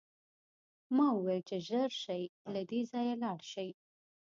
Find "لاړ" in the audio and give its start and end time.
3.23-3.39